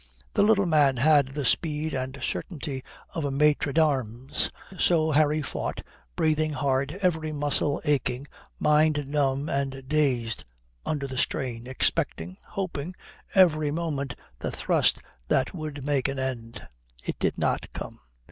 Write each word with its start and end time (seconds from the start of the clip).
The 0.33 0.41
little 0.41 0.65
man 0.65 0.97
had 0.97 1.27
the 1.27 1.45
speed 1.45 1.93
and 1.93 2.17
certainty 2.23 2.83
of 3.13 3.23
a 3.23 3.29
maître 3.29 3.71
d'armes. 3.71 4.49
So 4.79 5.11
Harry 5.11 5.43
fought, 5.43 5.83
breathing 6.15 6.53
hard, 6.53 6.93
every 7.03 7.31
muscle 7.31 7.83
aching, 7.85 8.25
mind 8.57 9.07
numb 9.07 9.47
and 9.47 9.87
dazed 9.87 10.43
under 10.87 11.05
the 11.05 11.19
strain, 11.19 11.67
expecting 11.67 12.37
hoping 12.43 12.95
every 13.35 13.69
moment 13.69 14.15
the 14.39 14.49
thrust 14.49 15.03
that 15.27 15.53
would 15.53 15.85
make 15.85 16.07
an 16.07 16.17
end. 16.17 16.67
It 17.05 17.19
did 17.19 17.37
not 17.37 17.71
come. 17.71 17.99